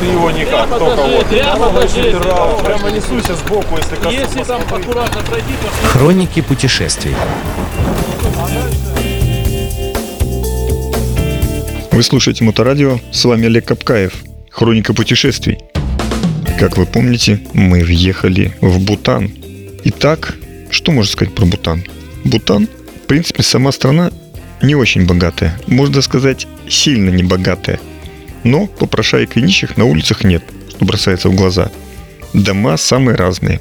Ты 0.00 0.06
его 0.06 0.30
никак, 0.30 0.68
Прямо 0.68 0.78
только 0.78 1.02
вот. 1.02 2.64
прямо 2.64 2.90
несусь 2.90 3.24
сбоку, 3.36 3.76
если 3.76 3.96
коснусь. 3.96 4.14
Если 4.14 4.42
там 4.44 4.62
аккуратно 4.62 5.22
пройти, 5.22 5.52
то 5.60 5.88
Хроники 5.88 6.40
путешествий. 6.40 7.14
Вы 11.92 12.02
слушаете 12.02 12.44
Моторадио, 12.44 12.98
с 13.10 13.24
вами 13.24 13.46
Олег 13.46 13.66
Капкаев, 13.66 14.14
Хроника 14.50 14.92
путешествий. 14.94 15.58
Как 16.58 16.76
вы 16.76 16.86
помните, 16.86 17.40
мы 17.52 17.82
въехали 17.82 18.54
в 18.60 18.78
Бутан. 18.80 19.30
Итак, 19.84 20.36
что 20.70 20.92
можно 20.92 21.10
сказать 21.10 21.34
про 21.34 21.44
Бутан? 21.46 21.84
Бутан, 22.24 22.66
в 23.04 23.06
принципе, 23.06 23.42
сама 23.42 23.72
страна 23.72 24.10
не 24.62 24.74
очень 24.74 25.06
богатая, 25.06 25.58
можно 25.66 26.02
сказать, 26.02 26.46
сильно 26.68 27.10
не 27.10 27.22
богатая. 27.22 27.78
Но 28.46 28.68
попрошаек 28.68 29.36
и 29.36 29.42
нищих 29.42 29.76
на 29.76 29.84
улицах 29.84 30.22
нет, 30.22 30.42
что 30.70 30.84
бросается 30.84 31.28
в 31.28 31.34
глаза. 31.34 31.70
Дома 32.32 32.76
самые 32.76 33.16
разные. 33.16 33.60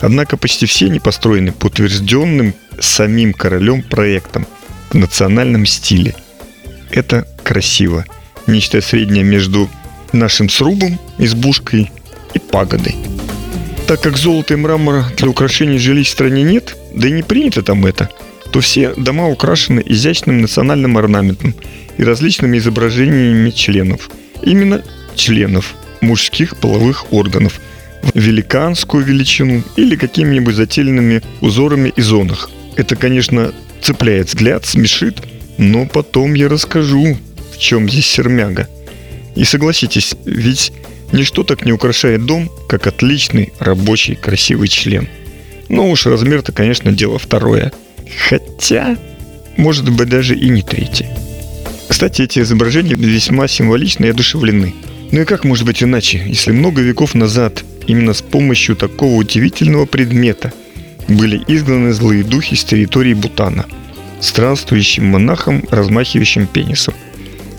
Однако 0.00 0.36
почти 0.36 0.66
все 0.66 0.86
они 0.86 1.00
построены 1.00 1.50
по 1.50 1.66
утвержденным 1.66 2.54
самим 2.78 3.32
королем 3.32 3.82
проектам 3.82 4.46
в 4.90 4.94
национальном 4.94 5.64
стиле– 5.66 6.14
это 6.90 7.26
красиво. 7.42 8.04
Нечто 8.46 8.82
среднее 8.82 9.24
между 9.24 9.70
нашим 10.12 10.50
срубом, 10.50 10.98
избушкой 11.18 11.90
и 12.34 12.38
пагодой. 12.38 12.96
Так 13.86 14.02
как 14.02 14.18
золота 14.18 14.54
и 14.54 14.56
мрамора 14.58 15.06
для 15.16 15.28
украшений 15.28 15.78
жилищ 15.78 16.08
в 16.08 16.12
стране 16.12 16.42
нет, 16.42 16.76
да 16.94 17.08
и 17.08 17.12
не 17.12 17.22
принято 17.22 17.62
там 17.62 17.86
это, 17.86 18.10
то 18.52 18.60
все 18.60 18.94
дома 18.96 19.28
украшены 19.28 19.82
изящным 19.84 20.40
национальным 20.40 20.96
орнаментом 20.96 21.54
и 21.96 22.04
различными 22.04 22.58
изображениями 22.58 23.50
членов. 23.50 24.10
Именно 24.42 24.82
членов 25.14 25.74
мужских 26.00 26.56
половых 26.56 27.12
органов 27.12 27.60
в 28.14 28.18
великанскую 28.18 29.04
величину 29.04 29.62
или 29.76 29.96
какими-нибудь 29.96 30.54
зательными 30.54 31.22
узорами 31.40 31.92
и 31.94 32.00
зонах. 32.00 32.50
Это, 32.76 32.96
конечно, 32.96 33.52
цепляет 33.82 34.28
взгляд, 34.28 34.64
смешит, 34.64 35.22
но 35.58 35.86
потом 35.86 36.34
я 36.34 36.48
расскажу, 36.48 37.18
в 37.52 37.58
чем 37.58 37.88
здесь 37.88 38.06
сермяга. 38.06 38.68
И 39.34 39.44
согласитесь, 39.44 40.14
ведь 40.24 40.72
ничто 41.12 41.42
так 41.42 41.64
не 41.64 41.72
украшает 41.72 42.24
дом, 42.24 42.50
как 42.68 42.86
отличный, 42.86 43.52
рабочий, 43.58 44.14
красивый 44.14 44.68
член. 44.68 45.08
Но 45.68 45.90
уж 45.90 46.06
размер-то, 46.06 46.52
конечно, 46.52 46.92
дело 46.92 47.18
второе. 47.18 47.72
Хотя, 48.28 48.96
может 49.56 49.88
быть, 49.90 50.08
даже 50.08 50.36
и 50.36 50.48
не 50.48 50.62
третье. 50.62 51.08
Кстати, 51.88 52.22
эти 52.22 52.40
изображения 52.40 52.94
весьма 52.94 53.48
символичны 53.48 54.06
и 54.06 54.10
одушевлены. 54.10 54.74
Ну 55.10 55.20
и 55.20 55.24
как 55.24 55.44
может 55.44 55.64
быть 55.64 55.82
иначе, 55.82 56.22
если 56.26 56.52
много 56.52 56.82
веков 56.82 57.14
назад 57.14 57.64
именно 57.86 58.12
с 58.12 58.22
помощью 58.22 58.76
такого 58.76 59.14
удивительного 59.14 59.86
предмета 59.86 60.52
были 61.08 61.42
изгнаны 61.46 61.92
злые 61.92 62.22
духи 62.24 62.54
с 62.54 62.64
территории 62.64 63.14
Бутана– 63.14 63.66
странствующим 64.20 65.06
монахом, 65.06 65.64
размахивающим 65.70 66.46
пенисом, 66.46 66.94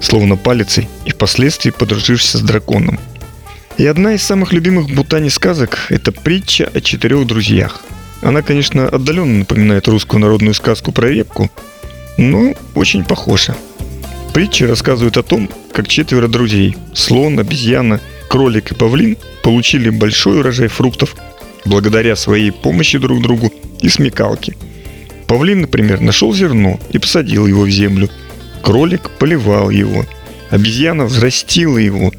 словно 0.00 0.36
палицей 0.36 0.88
и 1.04 1.10
впоследствии 1.10 1.70
подружившись 1.70 2.32
с 2.32 2.40
драконом. 2.40 2.98
И 3.78 3.86
одна 3.86 4.14
из 4.14 4.22
самых 4.22 4.52
любимых 4.52 4.86
в 4.86 4.94
Бутане 4.94 5.30
сказок– 5.30 5.86
это 5.90 6.12
притча 6.12 6.70
о 6.72 6.80
четырех 6.80 7.26
друзьях. 7.26 7.82
Она, 8.22 8.42
конечно, 8.42 8.88
отдаленно 8.88 9.40
напоминает 9.40 9.88
русскую 9.88 10.20
народную 10.20 10.54
сказку 10.54 10.92
про 10.92 11.08
репку, 11.08 11.50
но 12.16 12.54
очень 12.74 13.04
похожа. 13.04 13.56
Притча 14.32 14.66
рассказывает 14.66 15.16
о 15.16 15.22
том, 15.22 15.48
как 15.72 15.88
четверо 15.88 16.28
друзей– 16.28 16.76
слон, 16.94 17.38
обезьяна, 17.38 18.00
кролик 18.28 18.72
и 18.72 18.74
павлин– 18.74 19.16
получили 19.42 19.90
большой 19.90 20.40
урожай 20.40 20.68
фруктов 20.68 21.14
благодаря 21.64 22.16
своей 22.16 22.50
помощи 22.50 22.98
друг 22.98 23.22
другу 23.22 23.52
и 23.80 23.88
смекалке– 23.88 24.56
Павлин, 25.26 25.62
например, 25.62 26.00
нашел 26.00 26.32
зерно 26.32 26.78
и 26.90 26.98
посадил 26.98 27.46
его 27.46 27.62
в 27.62 27.70
землю. 27.70 28.08
Кролик 28.62 29.10
поливал 29.18 29.70
его. 29.70 30.04
Обезьяна 30.50 31.04
взрастила 31.04 31.78
его. 31.78 32.12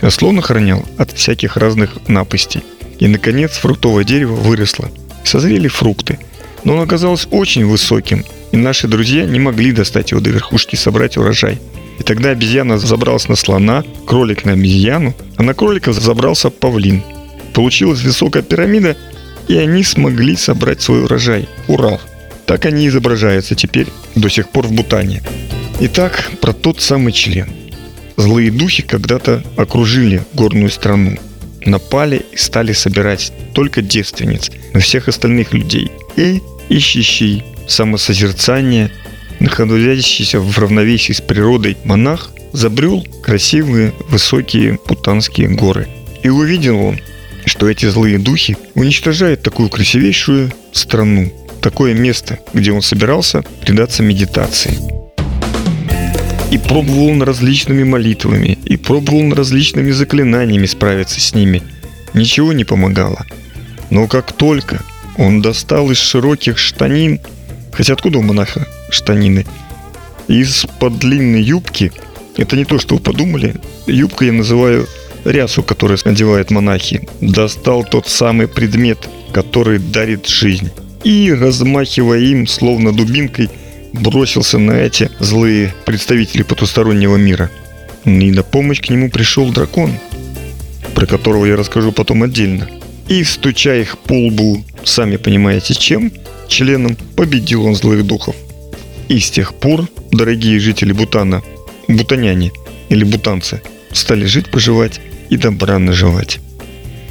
А 0.00 0.10
слон 0.10 0.38
охранял 0.38 0.84
от 0.98 1.12
всяких 1.12 1.56
разных 1.56 2.08
напастей. 2.08 2.62
И, 2.98 3.06
наконец, 3.06 3.52
фруктовое 3.52 4.04
дерево 4.04 4.34
выросло. 4.34 4.90
Созрели 5.24 5.68
фрукты. 5.68 6.18
Но 6.64 6.74
он 6.74 6.80
оказался 6.80 7.28
очень 7.28 7.66
высоким, 7.66 8.24
и 8.52 8.56
наши 8.56 8.88
друзья 8.88 9.24
не 9.26 9.38
могли 9.38 9.72
достать 9.72 10.12
его 10.12 10.20
до 10.20 10.30
верхушки 10.30 10.74
и 10.74 10.78
собрать 10.78 11.16
урожай. 11.16 11.58
И 11.98 12.02
тогда 12.02 12.30
обезьяна 12.30 12.78
забралась 12.78 13.28
на 13.28 13.36
слона, 13.36 13.84
кролик 14.06 14.44
на 14.44 14.52
обезьяну, 14.52 15.14
а 15.36 15.42
на 15.42 15.54
кролика 15.54 15.92
забрался 15.92 16.50
павлин. 16.50 17.02
Получилась 17.52 18.02
высокая 18.02 18.42
пирамида, 18.42 18.96
и 19.48 19.56
они 19.56 19.84
смогли 19.84 20.36
собрать 20.36 20.82
свой 20.82 21.04
урожай. 21.04 21.48
Ура! 21.68 22.00
Так 22.46 22.66
они 22.66 22.88
изображаются 22.88 23.54
теперь 23.54 23.86
до 24.14 24.28
сих 24.28 24.50
пор 24.50 24.66
в 24.66 24.72
Бутане. 24.72 25.22
Итак, 25.80 26.30
про 26.40 26.52
тот 26.52 26.80
самый 26.80 27.12
член. 27.12 27.48
Злые 28.16 28.50
духи 28.50 28.82
когда-то 28.82 29.42
окружили 29.56 30.22
горную 30.34 30.70
страну, 30.70 31.18
напали 31.66 32.24
и 32.32 32.36
стали 32.36 32.72
собирать 32.72 33.32
только 33.52 33.82
девственниц, 33.82 34.50
но 34.72 34.80
всех 34.80 35.08
остальных 35.08 35.52
людей. 35.52 35.90
И 36.16 36.42
ищущий 36.68 37.44
самосозерцание, 37.66 38.90
находящийся 39.40 40.40
в 40.40 40.58
равновесии 40.58 41.12
с 41.12 41.20
природой 41.20 41.76
монах, 41.84 42.30
забрел 42.52 43.04
красивые 43.22 43.92
высокие 44.08 44.78
путанские 44.78 45.48
горы. 45.48 45.88
И 46.22 46.28
увидел 46.28 46.80
он, 46.80 47.00
что 47.44 47.68
эти 47.68 47.86
злые 47.86 48.18
духи 48.18 48.56
уничтожают 48.74 49.42
такую 49.42 49.68
красивейшую 49.68 50.52
страну, 50.72 51.32
такое 51.60 51.94
место, 51.94 52.38
где 52.52 52.72
он 52.72 52.82
собирался 52.82 53.44
предаться 53.60 54.02
медитации. 54.02 55.03
И 56.54 56.58
пробовал 56.58 57.08
он 57.08 57.20
различными 57.20 57.82
молитвами, 57.82 58.56
и 58.64 58.76
пробовал 58.76 59.18
он 59.18 59.32
различными 59.32 59.90
заклинаниями 59.90 60.66
справиться 60.66 61.20
с 61.20 61.34
ними. 61.34 61.64
Ничего 62.14 62.52
не 62.52 62.62
помогало. 62.62 63.26
Но 63.90 64.06
как 64.06 64.30
только 64.30 64.80
он 65.16 65.42
достал 65.42 65.90
из 65.90 65.98
широких 65.98 66.58
штанин, 66.58 67.18
хотя 67.72 67.94
откуда 67.94 68.18
у 68.18 68.22
монаха 68.22 68.68
штанины, 68.88 69.46
из-под 70.28 71.00
длинной 71.00 71.42
юбки, 71.42 71.90
это 72.36 72.54
не 72.56 72.64
то, 72.64 72.78
что 72.78 72.94
вы 72.94 73.00
подумали, 73.00 73.56
юбка 73.88 74.24
я 74.24 74.32
называю 74.32 74.86
рясу, 75.24 75.64
которую 75.64 75.98
одевают 76.04 76.52
монахи, 76.52 77.08
достал 77.20 77.82
тот 77.82 78.06
самый 78.06 78.46
предмет, 78.46 79.08
который 79.32 79.80
дарит 79.80 80.28
жизнь 80.28 80.70
и, 81.02 81.32
размахивая 81.32 82.20
им, 82.20 82.46
словно 82.46 82.92
дубинкой, 82.92 83.50
бросился 84.00 84.58
на 84.58 84.72
эти 84.72 85.10
злые 85.20 85.74
представители 85.84 86.42
потустороннего 86.42 87.16
мира. 87.16 87.50
И 88.04 88.30
на 88.30 88.42
помощь 88.42 88.80
к 88.80 88.90
нему 88.90 89.10
пришел 89.10 89.50
дракон, 89.50 89.92
про 90.94 91.06
которого 91.06 91.46
я 91.46 91.56
расскажу 91.56 91.92
потом 91.92 92.22
отдельно. 92.22 92.68
И, 93.08 93.22
стуча 93.24 93.74
их 93.74 93.98
по 93.98 94.26
лбу, 94.26 94.64
сами 94.84 95.16
понимаете 95.16 95.74
чем, 95.74 96.12
членом 96.48 96.96
победил 97.16 97.64
он 97.64 97.74
злых 97.74 98.06
духов. 98.06 98.36
И 99.08 99.18
с 99.18 99.30
тех 99.30 99.54
пор, 99.54 99.88
дорогие 100.10 100.58
жители 100.60 100.92
Бутана, 100.92 101.42
бутаняне 101.88 102.52
или 102.88 103.04
бутанцы, 103.04 103.62
стали 103.92 104.24
жить-поживать 104.24 105.00
и 105.30 105.36
добра 105.36 105.78
наживать. 105.78 106.40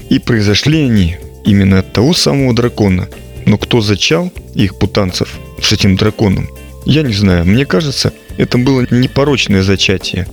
И 0.10 0.20
произошли 0.20 0.86
они 0.86 1.18
именно 1.46 1.80
от 1.80 1.94
того 1.94 2.14
самого 2.14 2.54
дракона– 2.54 3.08
но 3.46 3.58
кто 3.58 3.82
зачал 3.82 4.32
их 4.56 4.78
путанцев 4.78 5.40
с 5.62 5.72
этим 5.72 5.96
драконом, 5.96 6.50
я 6.86 7.02
не 7.04 7.14
знаю. 7.14 7.46
Мне 7.46 7.66
кажется, 7.66 8.14
это 8.38 8.58
было 8.58 8.86
непорочное 8.92 9.64
зачатие, 9.64 10.28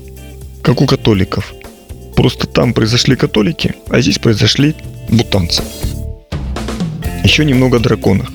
как 0.62 0.80
у 0.80 0.86
католиков. 0.86 1.52
Просто 2.16 2.46
там 2.46 2.74
произошли 2.74 3.16
католики, 3.16 3.74
а 3.88 4.00
здесь 4.00 4.18
произошли 4.18 4.74
бутанцы. 5.08 5.62
Еще 7.24 7.44
немного 7.44 7.78
о 7.78 7.80
драконах. 7.80 8.30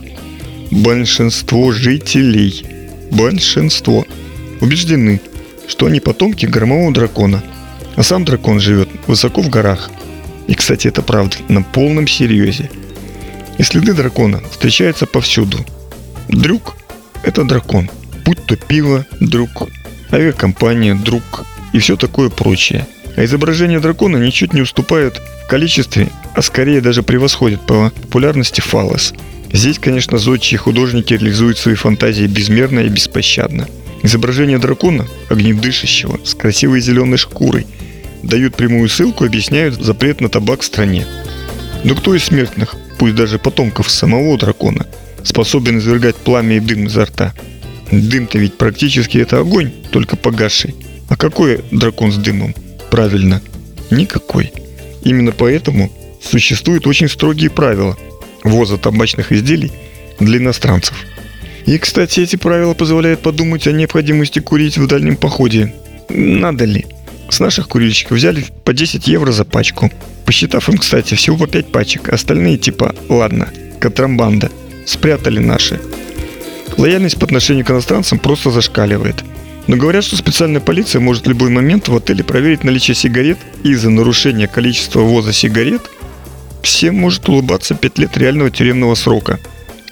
Большинство 0.72 1.72
жителей, 1.72 2.66
большинство, 3.12 4.06
убеждены, 4.62 5.22
что 5.68 5.86
они 5.86 6.00
потомки 6.00 6.45
громового 6.45 6.94
дракона, 6.94 7.44
а 7.95 8.04
сам 8.04 8.25
дракон 8.25 8.60
живет 8.60 8.90
высоко 9.07 9.42
в 9.42 9.50
горах. 9.50 9.90
И, 10.48 10.54
кстати, 10.54 10.88
это 10.88 11.01
правда, 11.01 11.38
на 11.48 11.62
полном 11.62 12.07
серьезе– 12.07 12.69
и 13.57 13.63
следы 13.63 13.94
дракона 13.94 14.42
встречаются 14.51 15.06
повсюду. 15.06 15.60
Друг– 16.28 16.75
это 17.24 17.44
дракон. 17.44 17.90
Будь 18.25 18.44
то 18.45 18.56
пиво, 18.56 19.06
друг, 19.19 19.69
авиакомпания, 20.12 20.95
друг 20.95 21.45
и 21.74 21.80
все 21.80 21.95
такое 21.95 22.30
прочее. 22.30 22.88
А 23.16 23.24
изображение 23.24 23.80
дракона 23.80 24.18
ничуть 24.18 24.54
не 24.54 24.62
уступает 24.62 25.22
в 25.44 25.48
количестве, 25.48 26.10
а 26.33 26.42
скорее 26.42 26.81
даже 26.81 27.04
превосходит 27.04 27.62
по 27.62 27.92
популярности 28.01 28.62
фалос. 28.62 29.13
Здесь, 29.54 29.80
конечно, 29.80 30.18
зодчие 30.18 30.57
художники 30.57 31.13
реализуют 31.13 31.57
свои 31.57 31.75
фантазии 31.75 32.25
безмерно 32.25 32.81
и 32.81 32.89
беспощадно. 32.89 33.68
Изображение 34.04 34.57
дракона, 34.57 35.07
огнедышащего, 35.30 36.19
с 36.24 36.33
красивой 36.33 36.81
зеленой 36.81 37.18
шкурой, 37.18 37.68
дают 38.24 38.56
прямую 38.56 38.89
ссылку, 38.89 39.24
объясняют 39.24 39.75
запрет 39.75 40.19
на 40.19 40.30
табак 40.30 40.62
в 40.62 40.66
стране. 40.66 41.06
Но 41.83 41.95
кто 41.95 42.16
из 42.16 42.24
смертных, 42.24 42.75
пусть 42.98 43.16
даже 43.16 43.38
потомков 43.38 43.89
самого 43.89 44.38
дракона, 44.38 44.88
способен 45.24 45.78
извергать 45.78 46.16
пламя 46.16 46.57
и 46.57 46.60
дым 46.60 46.88
изо 46.88 47.06
рта? 47.06 47.33
Дым-то 48.01 48.38
ведь 48.38 48.57
практически 48.57 49.18
это 49.18 49.39
огонь, 49.39 49.71
только 49.92 50.15
погасший. 50.15 50.75
А 51.07 51.15
какой 51.15 51.62
дракон 51.71 52.12
с 52.12 52.18
дымом? 52.18 52.53
Правильно, 52.89 53.42
никакой. 53.89 54.51
Именно 55.03 55.31
поэтому 55.31 55.92
существуют 56.21 56.88
очень 56.88 57.07
строгие 57.07 57.50
правила 57.50 57.97
ввоза 58.44 58.77
табачных 58.77 59.31
изделий 59.31 59.71
для 60.19 60.38
иностранцев. 60.38 60.95
И, 61.65 61.77
кстати, 61.77 62.19
эти 62.19 62.36
правила 62.36 62.74
позволяют 62.74 63.21
подумать 63.21 63.68
о 63.68 63.71
необходимости 63.71 64.39
курить 64.39 64.77
в 64.77 64.88
дальнем 64.88 65.15
походе. 65.15 65.74
Надо 66.09 66.65
ли? 66.65 66.86
С 67.30 67.39
наших 67.39 67.68
курильщиков 67.68 68.18
взяли 68.18 68.45
по 68.63 68.74
10 68.74 69.07
евро 69.07 69.31
за 69.31 69.45
пачку. 69.45 69.92
Посчитав 70.25 70.69
им, 70.69 70.77
кстати, 70.77 71.15
всего 71.15 71.38
по 71.38 71.47
5 71.47 71.71
пачек. 71.71 72.09
Остальные 72.09 72.57
типа, 72.57 72.94
ладно, 73.09 73.50
контрабанда. 73.80 74.51
Спрятали 74.86 75.39
наши. 75.39 75.80
Лояльность 76.77 77.18
по 77.18 77.25
отношению 77.25 77.66
к 77.66 77.72
иностранцам 77.72 78.19
просто 78.19 78.51
зашкаливает. 78.51 79.24
Но 79.68 79.77
говорят, 79.77 80.04
что 80.04 80.16
специальная 80.16 80.62
полиция 80.62 81.00
может 81.00 81.25
в 81.25 81.30
любой 81.30 81.50
момент 81.50 81.88
в 81.88 81.95
отеле 81.95 82.24
проверить 82.24 82.63
наличие 82.63 82.95
сигарет 82.95 83.38
и 83.63 83.72
из-за 83.72 83.89
нарушения 83.89 84.48
количества 84.48 85.00
ввоза 85.00 85.33
сигарет 85.33 85.81
всем 86.62 86.95
может 86.95 87.27
улыбаться 87.30 87.75
5 87.75 87.98
лет 88.00 88.18
реального 88.18 88.51
тюремного 88.51 88.95
срока. 88.95 89.39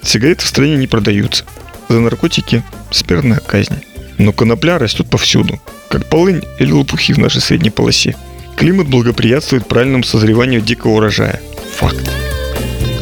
Сигареты 0.01 0.43
в 0.43 0.47
стране 0.47 0.75
не 0.75 0.87
продаются. 0.87 1.45
За 1.87 1.99
наркотики 1.99 2.63
смертная 2.91 3.39
казнь. 3.39 3.75
Но 4.17 4.31
конопля 4.31 4.77
растет 4.77 5.09
повсюду, 5.09 5.59
как 5.89 6.07
полынь 6.07 6.43
или 6.59 6.71
лопухи 6.71 7.13
в 7.13 7.19
нашей 7.19 7.41
средней 7.41 7.69
полосе. 7.69 8.15
Климат 8.57 8.87
благоприятствует 8.87 9.67
правильному 9.67 10.03
созреванию 10.03 10.61
дикого 10.61 10.93
урожая. 10.93 11.41
Факт. 11.77 12.11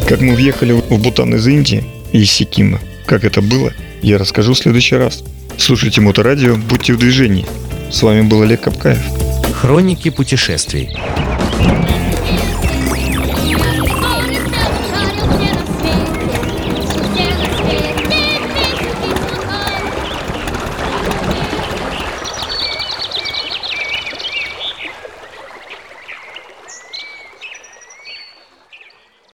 Как 0.07 0.21
мы 0.21 0.35
въехали 0.35 0.73
в 0.73 0.97
Бутан 0.97 1.35
из 1.35 1.47
Индии 1.47 1.83
и 2.11 2.21
из 2.21 2.31
Сикима, 2.31 2.79
как 3.11 3.25
это 3.25 3.41
было, 3.41 3.73
я 4.01 4.17
расскажу 4.17 4.53
в 4.53 4.57
следующий 4.57 4.95
раз. 4.95 5.21
Слушайте 5.57 5.99
Моторадио, 5.99 6.55
будьте 6.55 6.93
в 6.93 6.97
движении. 6.97 7.45
С 7.91 8.03
вами 8.03 8.21
был 8.21 8.41
Олег 8.41 8.61
Капкаев. 8.61 9.01
Хроники 9.53 10.09
путешествий. 10.09 10.89